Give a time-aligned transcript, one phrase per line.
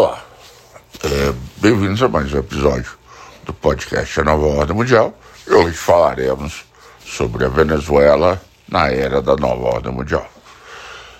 [0.00, 0.24] Olá,
[1.04, 2.90] é, bem-vindos a mais um episódio
[3.44, 5.14] do podcast A Nova Ordem Mundial.
[5.46, 6.64] E hoje falaremos
[7.04, 10.26] sobre a Venezuela na era da Nova Ordem Mundial.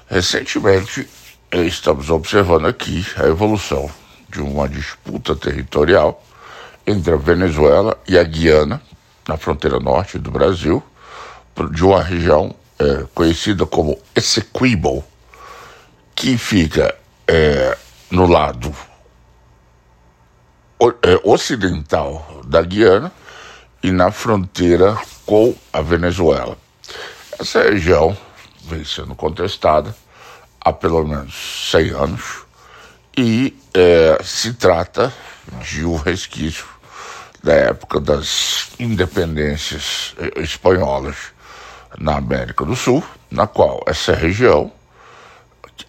[0.08, 1.06] Recentemente,
[1.52, 3.90] estamos observando aqui a evolução
[4.30, 6.24] de uma disputa territorial
[6.86, 8.80] entre a Venezuela e a Guiana,
[9.28, 10.82] na fronteira norte do Brasil,
[11.70, 15.04] de uma região é, conhecida como Essequibo,
[16.14, 16.94] que fica
[17.28, 17.76] é,
[18.10, 18.74] no lado
[21.02, 23.12] é, ocidental da Guiana
[23.82, 24.96] e na fronteira
[25.26, 26.56] com a Venezuela.
[27.38, 28.16] Essa região
[28.64, 29.94] vem sendo contestada
[30.60, 32.44] há pelo menos 100 anos
[33.16, 35.12] e é, se trata
[35.62, 36.66] de um resquício
[37.42, 41.16] da época das independências é, espanholas
[41.98, 44.72] na América do Sul, na qual essa região,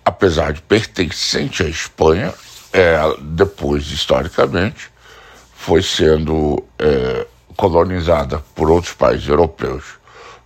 [0.03, 2.33] apesar de pertencente à Espanha,
[2.73, 4.89] é, depois, historicamente,
[5.53, 9.83] foi sendo é, colonizada por outros países europeus,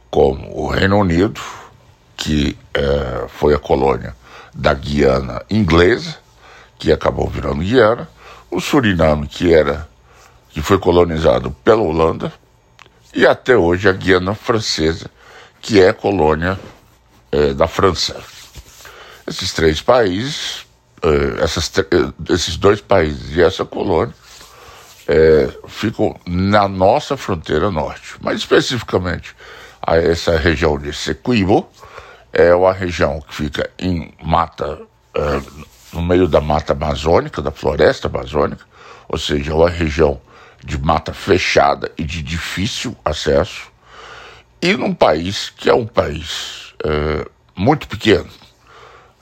[0.10, 1.40] como o Reino Unido,
[2.18, 4.16] que é, foi a colônia
[4.54, 6.18] da Guiana inglesa,
[6.78, 8.10] que acabou virando Guiana,
[8.50, 9.88] o Suriname, que era
[10.50, 12.32] que foi colonizado pela Holanda,
[13.14, 15.12] e até hoje a Guiana francesa,
[15.62, 16.58] que é colônia
[17.32, 18.16] é, da França.
[19.28, 20.66] Esses três países,
[21.02, 21.72] é, essas,
[22.30, 24.14] esses dois países e essa colônia
[25.08, 29.36] é, ficam na nossa fronteira norte, mais especificamente
[29.82, 31.70] a essa região de Sequibo,
[32.34, 34.80] é uma região que fica em mata,
[35.14, 35.42] é,
[35.94, 38.66] no meio da mata amazônica, da floresta amazônica,
[39.08, 40.20] ou seja, é uma região
[40.64, 43.72] de mata fechada e de difícil acesso,
[44.62, 48.28] e num país que é um país é, muito pequeno.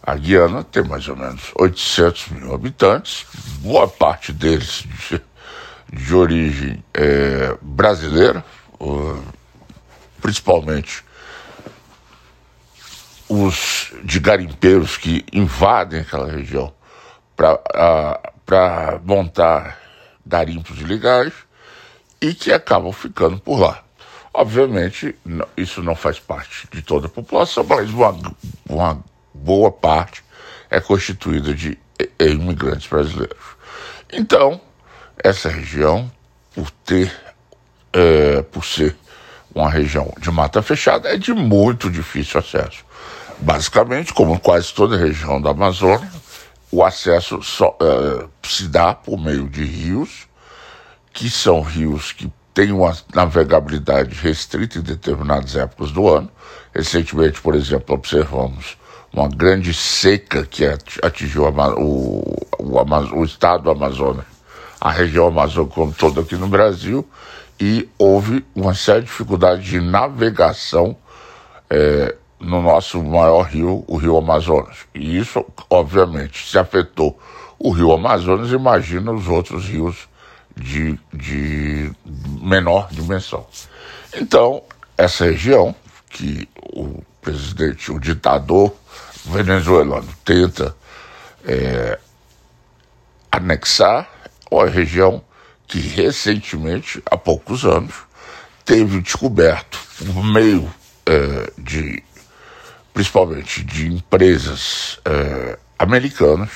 [0.05, 3.25] A Guiana tem mais ou menos 800 mil habitantes,
[3.59, 5.21] boa parte deles de,
[5.93, 8.43] de origem é, brasileira,
[10.21, 11.05] principalmente
[13.30, 16.73] os de garimpeiros que invadem aquela região
[18.45, 19.80] para montar
[20.25, 21.31] garimpos ilegais
[22.19, 23.81] e que acabam ficando por lá.
[24.33, 25.15] Obviamente,
[25.55, 28.36] isso não faz parte de toda a população, mas uma,
[28.67, 29.12] uma
[29.43, 30.23] boa parte
[30.70, 31.77] é constituída de
[32.20, 33.43] imigrantes brasileiros.
[34.11, 34.59] Então,
[35.21, 36.09] essa região,
[36.55, 37.11] por ter,
[37.92, 38.95] é, por ser
[39.54, 42.86] uma região de mata fechada, é de muito difícil acesso.
[43.39, 46.10] Basicamente, como quase toda a região da Amazônia,
[46.71, 50.27] o acesso só, é, se dá por meio de rios,
[51.11, 56.31] que são rios que têm uma navegabilidade restrita em determinadas épocas do ano.
[56.73, 58.77] Recentemente, por exemplo, observamos
[59.13, 60.65] uma grande seca que
[61.03, 64.25] atingiu o, o, o estado do Amazonas,
[64.81, 67.07] a região amazônica como toda aqui no Brasil,
[67.59, 70.97] e houve uma séria dificuldade de navegação
[71.69, 74.77] é, no nosso maior rio, o Rio Amazonas.
[74.93, 77.17] E isso, obviamente, se afetou
[77.59, 80.09] o Rio Amazonas, imagina os outros rios
[80.55, 81.91] de, de
[82.41, 83.45] menor dimensão.
[84.15, 84.63] Então,
[84.97, 85.73] essa região
[86.09, 88.76] que o presidente, o ditador
[89.26, 90.76] venezuelano tenta
[91.45, 91.98] é,
[93.32, 95.23] anexar, é uma região
[95.67, 97.95] que recentemente, há poucos anos,
[98.66, 100.72] teve descoberto por meio
[101.06, 102.04] é, de
[102.94, 106.50] principalmente de empresas eh, americanas,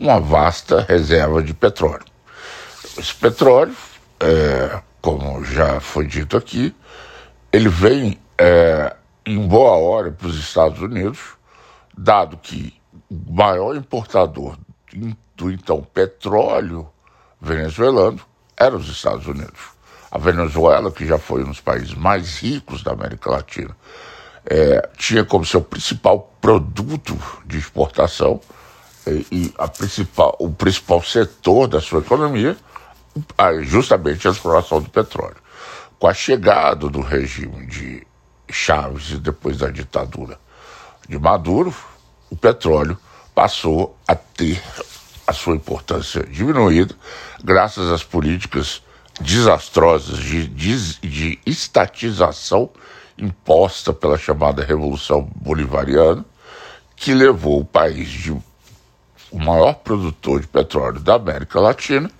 [0.00, 2.04] uma vasta reserva de petróleo.
[2.98, 3.76] Esse petróleo,
[4.20, 6.74] eh, como já foi dito aqui,
[7.52, 11.18] ele vem eh, em boa hora para os Estados Unidos,
[11.96, 12.72] dado que
[13.10, 14.56] o maior importador
[15.34, 16.88] do então petróleo
[17.40, 18.20] venezuelano
[18.56, 19.74] era os Estados Unidos.
[20.10, 23.76] A Venezuela, que já foi um dos países mais ricos da América Latina,
[24.46, 28.40] é, tinha como seu principal produto de exportação
[29.04, 32.56] é, e a principal, o principal setor da sua economia
[33.62, 35.36] justamente a exploração do petróleo.
[35.98, 38.06] Com a chegada do regime de
[38.50, 40.38] Chaves e depois da ditadura
[41.08, 41.74] de Maduro,
[42.30, 42.98] o petróleo
[43.34, 44.62] passou a ter
[45.26, 46.94] a sua importância diminuída
[47.42, 48.82] graças às políticas
[49.20, 52.70] desastrosas de, de, de estatização
[53.18, 56.24] imposta pela chamada Revolução Bolivariana,
[56.94, 62.10] que levou o país de o maior produtor de petróleo da América Latina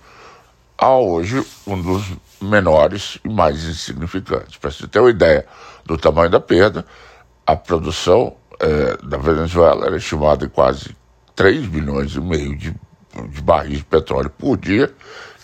[0.77, 2.05] a hoje um dos
[2.41, 4.57] menores e mais insignificantes.
[4.57, 5.45] Para você ter uma ideia
[5.85, 6.85] do tamanho da perda,
[7.45, 10.95] a produção é, da Venezuela era estimada em quase
[11.35, 12.75] 3 bilhões e meio de
[13.25, 14.93] de barris de petróleo por dia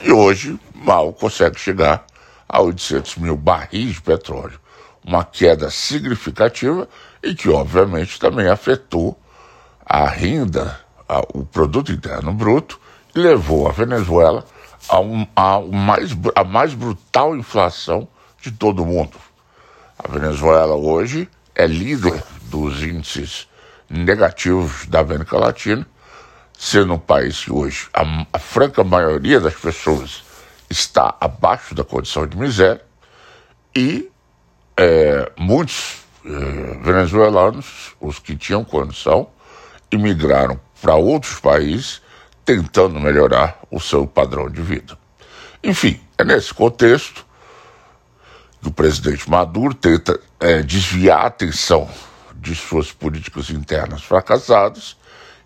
[0.02, 2.06] e hoje mal consegue chegar
[2.48, 4.60] a 800 mil barris de petróleo.
[5.04, 6.88] Uma queda significativa
[7.22, 9.20] e que, obviamente, também afetou
[9.86, 12.80] a renda, a, o produto interno bruto,
[13.16, 14.46] e levou a Venezuela
[14.90, 18.08] a, um, a, mais, a mais brutal inflação
[18.42, 19.18] de todo o mundo.
[19.98, 23.48] A Venezuela hoje é líder dos índices
[23.90, 25.86] negativos da América Latina,
[26.58, 30.24] sendo um país que hoje a, a franca maioria das pessoas
[30.70, 32.84] está abaixo da condição de miséria
[33.76, 34.10] e
[34.78, 36.30] é, muitos é,
[36.82, 39.30] venezuelanos, os que tinham condição,
[39.92, 42.02] imigraram para outros países
[42.46, 44.98] tentando melhorar o seu padrão de vida.
[45.64, 47.26] Enfim, é nesse contexto
[48.62, 51.90] que o presidente Maduro tenta é, desviar a atenção
[52.36, 54.98] de suas políticas internas fracassadas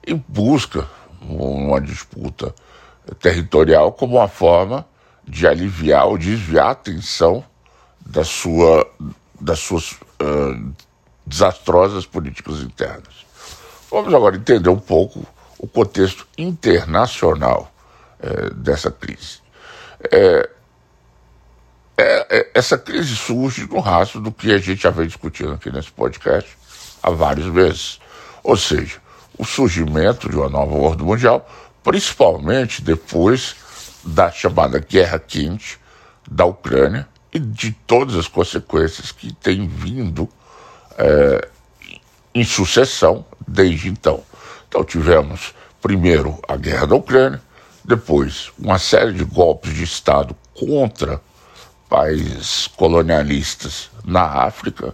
[0.06, 0.88] e busca
[1.22, 2.54] uma disputa
[3.20, 4.86] territorial como uma forma
[5.28, 7.44] de aliviar ou desviar a atenção
[8.06, 8.90] da sua,
[9.40, 10.74] das suas uh,
[11.26, 13.26] desastrosas políticas internas.
[13.92, 15.26] Vamos agora entender um pouco
[15.57, 17.71] o contexto internacional
[18.19, 19.39] uh, dessa crise.
[20.12, 20.50] É,
[21.98, 25.71] é, é, essa crise surge no rastro do que a gente já vem discutindo aqui
[25.71, 26.56] nesse podcast
[27.01, 28.00] há vários meses.
[28.44, 29.01] Ou seja,
[29.38, 31.50] o surgimento de uma nova ordem mundial,
[31.83, 33.56] principalmente depois
[34.04, 35.80] da chamada Guerra Quente
[36.30, 40.30] da Ucrânia e de todas as consequências que têm vindo
[40.98, 41.48] é,
[42.33, 44.24] em sucessão desde então.
[44.78, 47.42] Então tivemos primeiro a guerra da Ucrânia,
[47.84, 51.20] depois uma série de golpes de Estado contra
[51.90, 54.94] países colonialistas na África.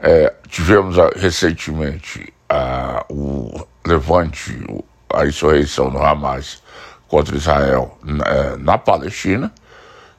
[0.00, 4.64] É, tivemos a, recentemente a, o levante,
[5.12, 6.62] a insurreição no Hamas
[7.06, 9.52] contra Israel na, é, na Palestina,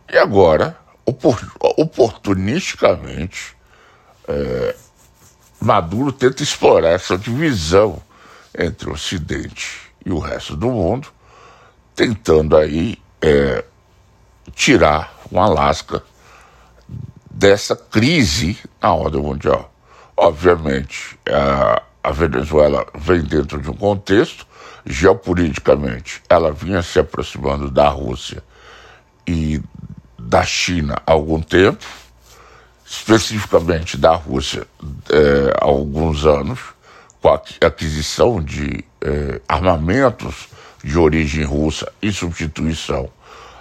[0.07, 0.78] e agora,
[1.78, 3.57] oportunisticamente,
[4.28, 4.75] é,
[5.60, 8.00] Maduro tenta explorar essa divisão
[8.57, 11.07] entre o Ocidente e o resto do mundo,
[11.95, 13.63] tentando aí é,
[14.53, 16.03] tirar um Alasca
[17.29, 19.73] dessa crise na ordem mundial.
[20.15, 24.45] Obviamente, a, a Venezuela vem dentro de um contexto
[24.85, 28.44] geopoliticamente, ela vinha se aproximando da Rússia
[29.25, 29.61] e
[30.19, 31.85] da China há algum tempo,
[32.85, 34.67] especificamente da Rússia
[35.09, 36.59] é, há alguns anos,
[37.23, 40.49] com a aquisição de é, armamentos
[40.83, 43.09] de origem russa em substituição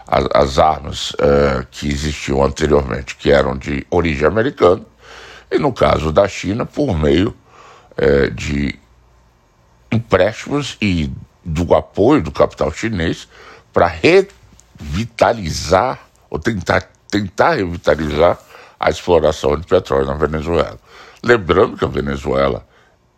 [0.04, 4.82] às, às armas é, que existiam anteriormente, que eram de origem americana,
[5.48, 7.32] e no caso da China, por meio
[7.96, 8.76] é, de
[9.92, 11.08] empréstimos e
[11.44, 13.28] do apoio do capital chinês
[13.72, 13.86] para
[14.80, 18.40] revitalizar ou tentar, tentar revitalizar
[18.80, 20.80] a exploração de petróleo na Venezuela.
[21.22, 22.66] Lembrando que a Venezuela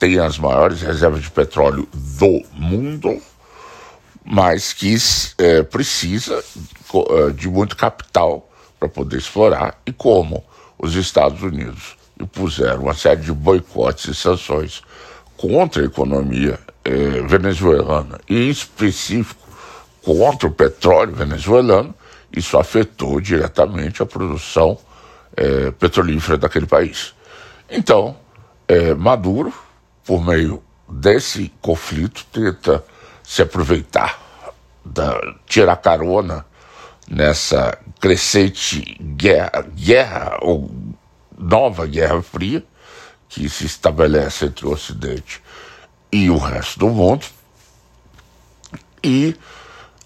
[0.05, 3.19] tem as maiores reservas de petróleo do mundo,
[4.23, 4.95] mas que
[5.39, 8.47] é, precisa é, de muito capital
[8.79, 10.45] para poder explorar, e como
[10.79, 14.83] os Estados Unidos impuseram uma série de boicotes e sanções
[15.39, 19.43] contra a economia eh, venezuelana e, em específico,
[20.03, 21.95] contra o petróleo venezuelano,
[22.37, 24.79] isso afetou diretamente a produção
[25.35, 27.15] eh, petrolífera daquele país.
[27.71, 28.17] Então,
[28.69, 29.53] eh, Maduro,
[30.05, 32.85] por meio desse conflito, tenta
[33.23, 34.21] se aproveitar,
[34.85, 36.45] da, tirar carona
[37.09, 40.71] nessa crescente guerra, guerra ou
[41.37, 42.65] nova Guerra Fria,
[43.29, 45.43] que se estabelece entre o Ocidente
[46.13, 47.27] e o resto do mundo,
[49.03, 49.37] e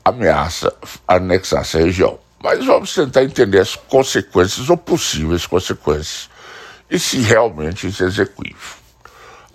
[0.04, 0.74] ameaça
[1.06, 2.18] anexar essa região.
[2.42, 6.30] Mas vamos tentar entender as consequências ou possíveis consequências
[6.90, 8.77] e se realmente isso é execuível.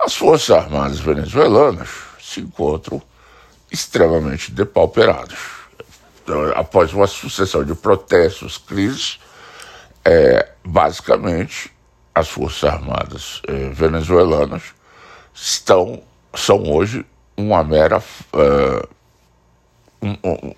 [0.04, 1.88] As Forças Armadas venezuelanas
[2.20, 3.00] se encontram
[3.72, 5.38] extremamente depauperadas.
[6.54, 9.18] Após uma sucessão de protestos, crises,
[10.04, 11.72] é, basicamente
[12.14, 14.62] as Forças Armadas eh, venezuelanas
[15.32, 16.02] estão,
[16.34, 18.88] são hoje uma mera uh,
[20.02, 20.54] um, um,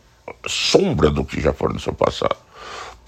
[0.46, 2.36] sombra do que já foi no seu passado.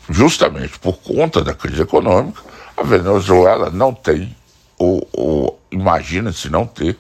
[0.09, 2.41] Justamente por conta da crise econômica,
[2.77, 4.35] a Venezuela não tem,
[4.79, 6.97] ou, ou imagina-se não ter,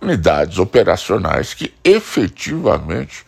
[0.00, 3.24] unidades operacionais que efetivamente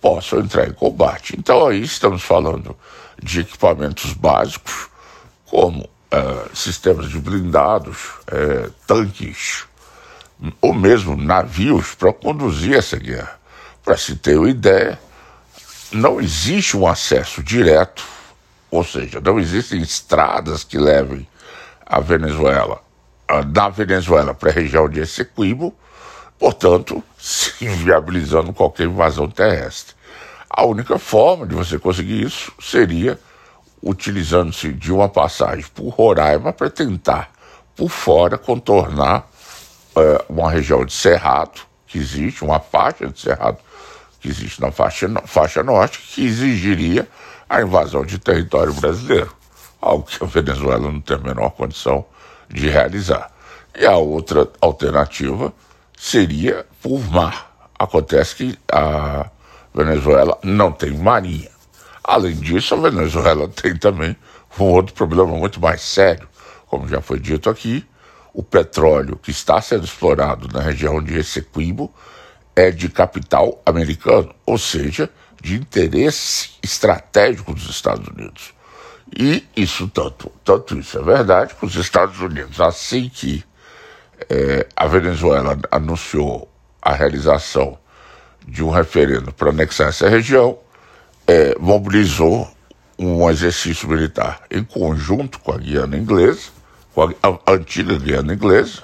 [0.00, 1.34] possam entrar em combate.
[1.38, 2.76] Então aí estamos falando
[3.22, 4.88] de equipamentos básicos,
[5.46, 7.98] como uh, sistemas de blindados,
[8.32, 9.64] uh, tanques,
[10.60, 13.38] ou mesmo navios para conduzir essa guerra.
[13.84, 14.98] Para se ter uma ideia,
[15.92, 18.04] não existe um acesso direto,
[18.70, 21.26] ou seja, não existem estradas que levem
[21.84, 22.82] a Venezuela,
[23.46, 25.74] da Venezuela para a região de Essequibo,
[26.38, 29.94] portanto, se inviabilizando qualquer invasão terrestre.
[30.48, 33.18] A única forma de você conseguir isso seria
[33.82, 37.30] utilizando-se de uma passagem por Roraima para tentar,
[37.76, 39.28] por fora, contornar
[39.94, 43.58] é, uma região de cerrado que existe, uma faixa de cerrado
[44.20, 47.06] que existe na faixa, faixa norte, que exigiria
[47.48, 49.32] a invasão de território brasileiro,
[49.80, 52.04] algo que a Venezuela não tem a menor condição
[52.48, 53.30] de realizar.
[53.78, 55.52] E a outra alternativa
[55.96, 57.70] seria por mar.
[57.78, 59.30] Acontece que a
[59.74, 61.50] Venezuela não tem marinha.
[62.02, 64.16] Além disso, a Venezuela tem também
[64.58, 66.28] um outro problema muito mais sério.
[66.66, 67.86] Como já foi dito aqui,
[68.32, 71.92] o petróleo que está sendo explorado na região de Essequibo
[72.54, 75.08] é de capital americano, ou seja,
[75.40, 78.52] de interesse estratégico dos Estados Unidos.
[79.16, 83.44] E isso tanto, tanto isso é verdade que os Estados Unidos, assim que
[84.28, 86.48] é, a Venezuela anunciou
[86.80, 87.78] a realização
[88.46, 90.58] de um referendo para anexar essa região,
[91.26, 92.48] é, mobilizou
[92.98, 96.50] um exercício militar em conjunto com a Guiana Inglesa,
[96.94, 98.82] com a, a antiga Guiana Inglesa,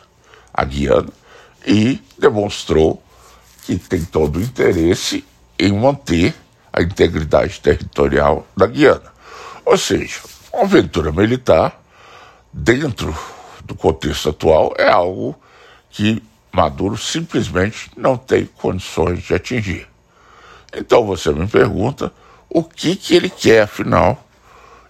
[0.53, 1.09] a Guiana,
[1.67, 3.03] e demonstrou
[3.65, 5.25] que tem todo o interesse
[5.59, 6.35] em manter
[6.73, 9.14] a integridade territorial da Guiana.
[9.65, 10.21] Ou seja,
[10.53, 11.83] uma aventura militar,
[12.53, 13.17] dentro
[13.65, 15.35] do contexto atual, é algo
[15.91, 19.89] que Maduro simplesmente não tem condições de atingir.
[20.73, 22.13] Então você me pergunta
[22.49, 24.25] o que, que ele quer, afinal,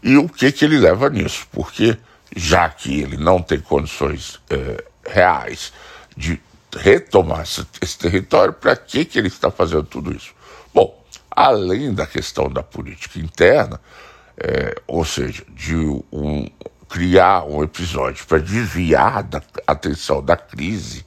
[0.02, 1.96] e o que, que ele leva nisso, porque
[2.36, 5.72] já que ele não tem condições é, reais
[6.14, 6.40] de
[6.76, 10.32] retomar esse, esse território, para que, que ele está fazendo tudo isso?
[10.74, 13.80] Bom, além da questão da política interna,
[14.36, 15.74] é, ou seja, de
[16.12, 16.48] um,
[16.88, 21.04] criar um episódio para desviar da atenção da crise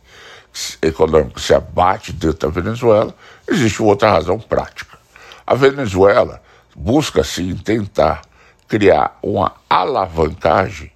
[0.81, 3.15] econômica que se abate dentro da Venezuela,
[3.47, 4.97] existe outra razão prática.
[5.45, 6.41] A Venezuela
[6.75, 8.21] busca, sim, tentar
[8.67, 10.91] criar uma alavancagem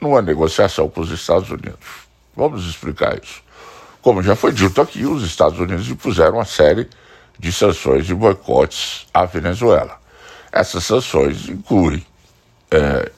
[0.00, 2.02] numa negociação com os Estados Unidos.
[2.36, 3.42] Vamos explicar isso.
[4.00, 6.88] Como já foi dito aqui, os Estados Unidos impuseram uma série
[7.38, 10.01] de sanções e boicotes à Venezuela.
[10.52, 12.04] Essas sanções incluem
[12.70, 13.10] é,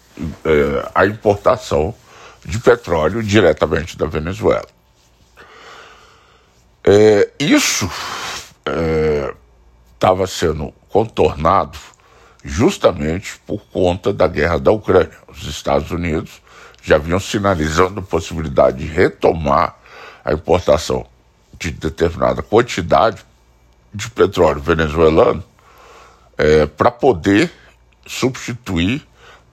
[0.44, 1.92] é, a importação
[2.44, 4.68] de petróleo diretamente da Venezuela.
[6.84, 7.90] É, isso
[9.94, 11.78] estava é, sendo contornado
[12.44, 15.16] justamente por conta da guerra da Ucrânia.
[15.26, 16.42] Os Estados Unidos
[16.82, 19.76] já vinham sinalizando a possibilidade de retomar
[20.24, 21.06] a importação
[21.58, 23.24] de determinada quantidade
[23.92, 25.42] de petróleo venezuelano
[26.36, 27.50] é, para poder
[28.06, 29.06] substituir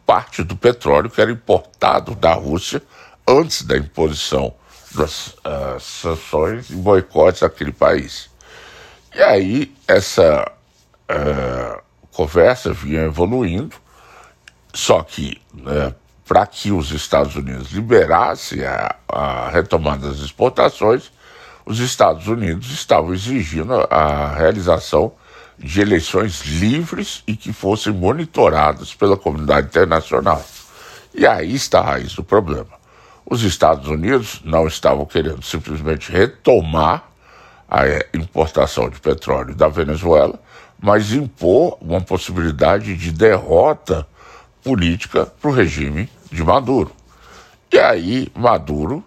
[0.06, 2.82] parte do petróleo que era importado da Rússia
[3.28, 4.54] antes da imposição
[4.94, 8.30] das uh, sanções e boicotes àquele país.
[9.16, 10.52] E aí essa
[11.10, 13.76] uh, conversa vinha evoluindo,
[14.74, 15.96] só que uh,
[16.26, 21.12] para que os Estados Unidos liberassem a, a retomada das exportações,
[21.66, 25.14] os Estados Unidos estavam exigindo a realização
[25.62, 30.44] de eleições livres e que fossem monitoradas pela comunidade internacional.
[31.14, 32.82] E aí está a raiz do problema.
[33.26, 37.10] Os Estados Unidos não estavam querendo simplesmente retomar
[37.70, 40.40] a eh, importação de petróleo da Venezuela,
[40.80, 44.08] mas impor uma possibilidade de derrota
[44.64, 46.92] política para o regime de Maduro.
[47.72, 49.04] E aí Maduro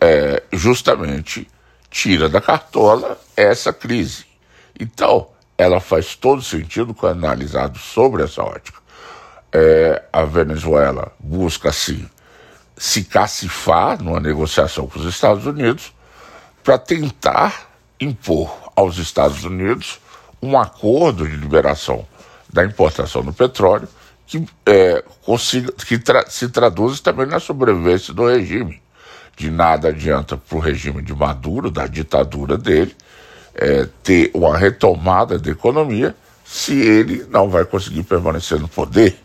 [0.00, 1.48] é, justamente
[1.90, 4.26] tira da cartola essa crise.
[4.78, 8.78] Então, ela faz todo sentido quando analisado sobre essa ótica.
[9.52, 12.08] É, a Venezuela busca se,
[12.76, 15.92] se cacifar numa negociação com os Estados Unidos
[16.62, 17.68] para tentar
[18.00, 19.98] impor aos Estados Unidos
[20.40, 22.06] um acordo de liberação
[22.48, 23.88] da importação do petróleo
[24.26, 28.80] que, é, consiga, que tra se traduz também na sobrevivência do regime.
[29.36, 32.94] De nada adianta para o regime de Maduro, da ditadura dele,
[33.58, 39.18] é, ter uma retomada da economia se ele não vai conseguir permanecer no poder.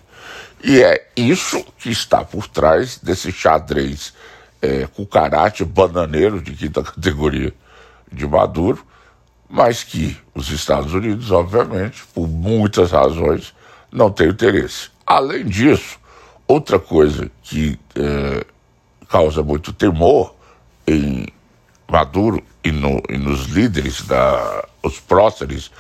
[0.63, 4.13] E é isso que está por trás desse xadrez
[4.61, 7.53] é, cucarate bananeiro de quinta categoria
[8.11, 8.83] de Maduro,
[9.49, 13.53] mas que os Estados Unidos, obviamente, por muitas razões,
[13.91, 14.89] não têm interesse.
[15.05, 15.99] Além disso,
[16.47, 18.45] outra coisa que é,
[19.07, 20.33] causa muito temor
[20.87, 21.27] em
[21.89, 25.71] Maduro e, no, e nos líderes, da, os próceres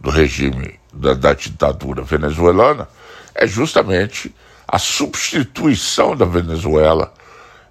[0.00, 2.88] do regime da, da ditadura venezuelana,
[3.34, 4.34] é justamente
[4.66, 7.12] a substituição da Venezuela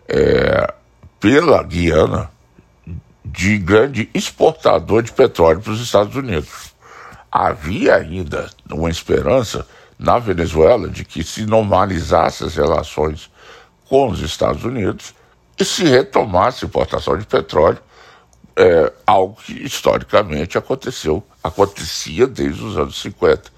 [0.08, 0.74] é,
[1.20, 2.30] pela Guiana
[3.24, 6.72] de grande exportador de petróleo para os Estados Unidos.
[7.32, 9.66] Havia ainda uma esperança
[9.98, 13.30] na Venezuela de que se normalizasse as relações
[13.88, 15.14] com os Estados Unidos
[15.62, 17.78] e se retomasse a importação de petróleo,
[18.56, 23.52] é, algo que historicamente aconteceu, acontecia desde os anos 50,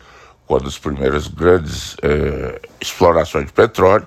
[0.46, 4.06] quando as primeiras grandes é, explorações de petróleo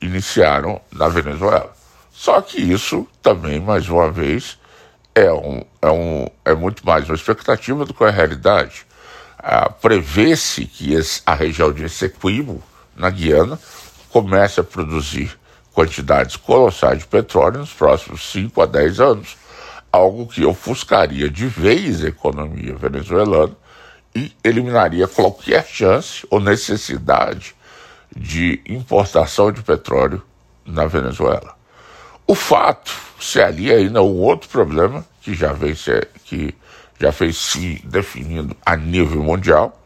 [0.00, 1.72] iniciaram na Venezuela.
[2.12, 4.56] Só que isso também, mais uma vez,
[5.12, 8.86] é, um, é, um, é muito mais uma expectativa do que a realidade.
[9.36, 12.62] Ah, Prevê-se que esse, a região de Essequibo,
[12.94, 13.58] na Guiana,
[14.10, 15.36] comece a produzir
[15.74, 19.36] quantidades colossais de petróleo nos próximos 5 a 10 anos,
[19.90, 23.56] algo que ofuscaria de vez a economia venezuelana
[24.14, 27.54] e eliminaria qualquer chance ou necessidade
[28.14, 30.22] de importação de petróleo
[30.64, 31.56] na Venezuela.
[32.26, 36.54] O fato se alia ainda um outro problema que já vem se, que
[37.00, 39.78] já vem se definindo a nível mundial,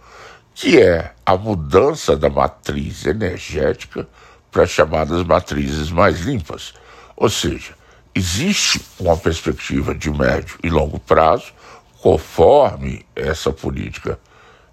[0.54, 4.08] que é a mudança da matriz energética
[4.56, 6.72] para as chamadas matrizes mais limpas.
[7.14, 7.74] Ou seja,
[8.14, 11.52] existe uma perspectiva de médio e longo prazo,
[12.00, 14.18] conforme essa política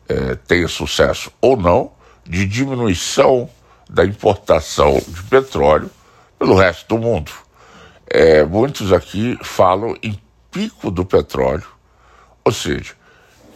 [0.08, 1.92] é, tenha sucesso ou não,
[2.24, 3.50] de diminuição
[3.90, 5.92] da importação de petróleo
[6.40, 7.34] pelo resto do mundo.
[8.08, 10.18] É, muitos aqui falam em
[10.50, 11.68] pico do petróleo,
[12.46, 12.94] ou seja,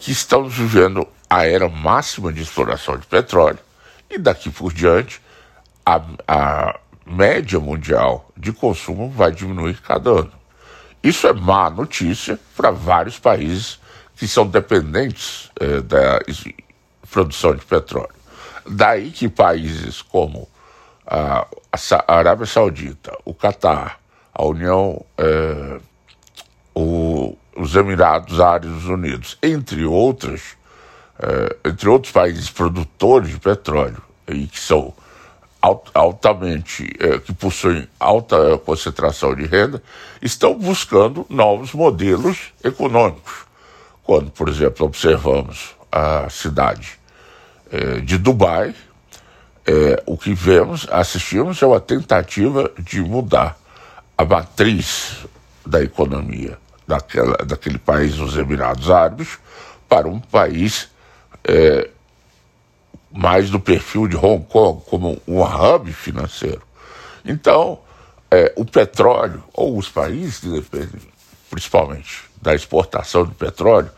[0.01, 3.59] que estamos vivendo a era máxima de exploração de petróleo
[4.09, 5.21] e daqui por diante
[5.87, 10.33] a, a média mundial de consumo vai diminuir cada ano.
[11.01, 13.79] Isso é má notícia para vários países
[14.17, 16.19] que são dependentes eh, da
[17.09, 18.09] produção de petróleo.
[18.69, 20.49] Daí que países como
[21.05, 23.99] a, a Arábia Saudita, o Catar,
[24.33, 25.79] a União, eh,
[26.75, 30.57] o, os Emirados Árabes Unidos, entre outras,
[31.19, 34.93] eh, entre outros países produtores de petróleo e que são
[35.61, 39.81] altamente, é, que possuem alta concentração de renda,
[40.21, 43.45] estão buscando novos modelos econômicos.
[44.03, 46.99] Quando, por exemplo, observamos a cidade
[47.71, 48.73] é, de Dubai,
[49.65, 53.57] é, o que vemos, assistimos é uma tentativa de mudar
[54.17, 55.25] a matriz
[55.65, 59.37] da economia daquela, daquele país, os Emirados Árabes,
[59.89, 60.89] para um país
[61.43, 61.89] é,
[63.11, 66.61] mais do perfil de Hong Kong como um hub financeiro.
[67.23, 67.79] Então,
[68.29, 71.01] é, o petróleo, ou os países que dependem
[71.49, 73.89] principalmente da exportação de petróleo,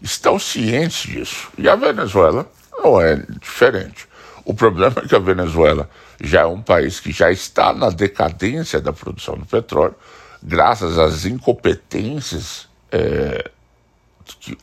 [0.00, 1.48] estão cientes disso.
[1.56, 4.06] E a Venezuela não é diferente.
[4.44, 5.88] O problema é que a Venezuela
[6.20, 9.94] já é um país que já está na decadência da produção do petróleo,
[10.42, 13.50] graças às incompetências é,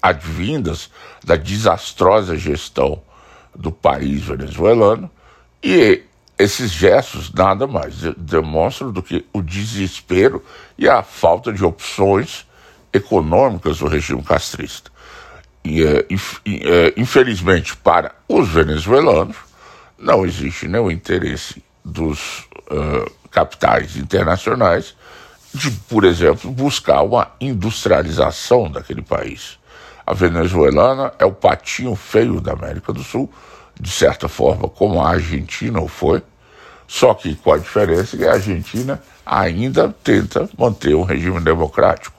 [0.02, 0.90] advindas
[1.24, 3.02] da desastrosa gestão
[3.56, 5.10] do país venezuelano
[5.64, 6.04] e
[6.38, 10.44] esses gestos nada mais demonstram do que o desespero
[10.78, 12.46] e a falta de opções
[12.92, 14.92] econômicas do regime castrista.
[15.64, 16.06] E, é,
[16.46, 19.38] é, infelizmente, para os venezuelanos,
[19.98, 24.96] não existe nenhum interesse dos uh, capitais internacionais
[25.54, 29.58] de, por exemplo, buscar uma industrialização daquele país.
[30.06, 33.32] A venezuelana é o patinho feio da América do Sul,
[33.80, 36.22] de certa forma, como a Argentina o foi,
[36.88, 42.16] só que com a diferença que a Argentina ainda tenta manter um regime democrático.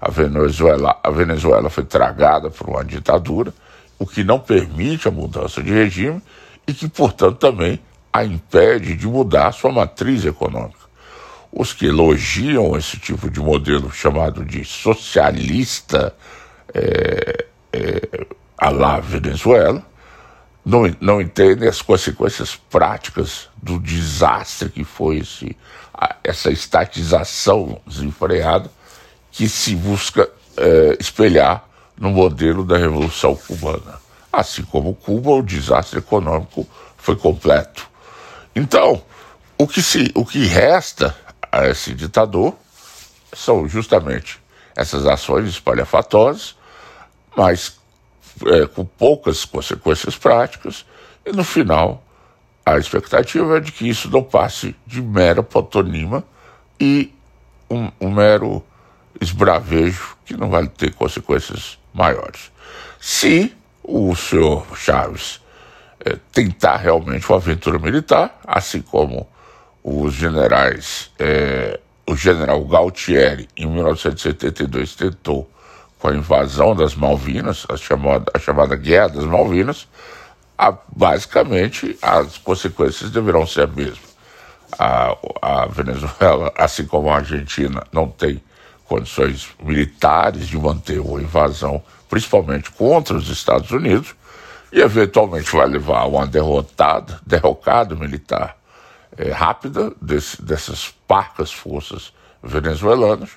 [0.00, 3.52] A Venezuela, a Venezuela foi tragada por uma ditadura,
[3.98, 6.22] o que não permite a mudança de regime
[6.66, 7.80] e que, portanto, também
[8.12, 10.86] a impede de mudar sua matriz econômica.
[11.52, 16.14] Os que elogiam esse tipo de modelo chamado de socialista
[16.74, 18.26] é, é,
[18.58, 19.84] a lá Venezuela
[20.64, 25.56] não, não entendem as consequências práticas do desastre que foi esse,
[26.24, 28.70] essa estatização desenfreada
[29.30, 31.64] que se busca é, espelhar
[31.96, 34.00] no modelo da Revolução Cubana.
[34.32, 37.88] Assim como Cuba, o desastre econômico foi completo.
[38.54, 39.02] Então,
[39.56, 41.16] o que, se, o que resta
[41.50, 42.54] a esse ditador
[43.32, 44.40] são justamente
[44.76, 46.54] essas ações espalhafatosas,
[47.36, 47.78] mas
[48.46, 50.84] é, com poucas consequências práticas,
[51.24, 52.04] e no final
[52.64, 56.24] a expectativa é de que isso não passe de mera pantonima
[56.78, 57.14] e
[57.70, 58.62] um, um mero
[59.20, 62.50] esbravejo que não vai ter consequências maiores.
[63.00, 65.40] Se o senhor Chaves
[66.04, 69.28] é, tentar realmente uma aventura militar, assim como
[69.82, 75.50] os generais, é, o general Galtieri, em 1972, tentou
[75.98, 79.88] com a invasão das Malvinas, a chamada, a chamada Guerra das Malvinas,
[80.56, 84.16] a, basicamente as consequências deverão ser as mesmas.
[84.78, 88.42] A, a Venezuela, assim como a Argentina, não tem
[88.84, 94.14] condições militares de manter uma invasão, principalmente contra os Estados Unidos,
[94.72, 98.56] e eventualmente vai levar a uma derrotada, derrocada militar
[99.16, 103.30] é, rápida desse, dessas parcas forças venezuelanas,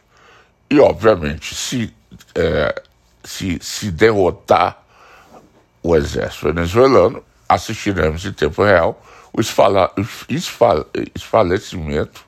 [0.69, 1.93] e obviamente se,
[2.35, 2.83] é,
[3.23, 4.83] se, se derrotar
[5.81, 9.01] o exército venezuelano, assistiremos em tempo real
[9.33, 9.91] o esfala,
[10.27, 12.25] esfala, esfalecimento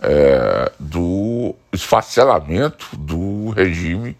[0.00, 4.16] é, do esfacelamento do regime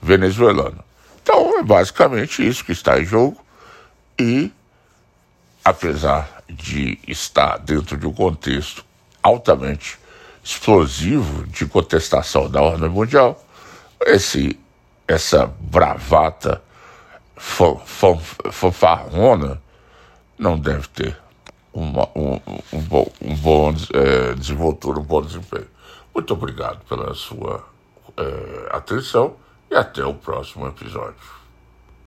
[0.00, 0.82] venezuelano.
[1.22, 3.40] Então é basicamente isso que está em jogo
[4.18, 4.52] e,
[5.64, 8.84] apesar de estar dentro de um contexto
[9.22, 9.98] altamente
[10.42, 13.40] explosivo de contestação da ordem mundial,
[14.06, 14.58] esse,
[15.06, 16.60] essa bravata
[17.36, 19.62] fanfarrona
[20.38, 21.16] não deve ter
[21.72, 22.40] uma, um,
[22.72, 25.68] um, bom, um bom é, desenvoltura, um bom desempenho.
[26.14, 27.64] Muito obrigado pela sua
[28.16, 29.36] é, atenção
[29.70, 31.41] e até o próximo episódio.